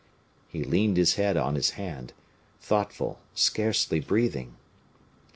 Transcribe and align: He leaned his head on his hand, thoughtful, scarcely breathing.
He 0.47 0.63
leaned 0.63 0.97
his 0.97 1.13
head 1.13 1.37
on 1.37 1.53
his 1.53 1.77
hand, 1.77 2.13
thoughtful, 2.59 3.19
scarcely 3.35 3.99
breathing. 3.99 4.55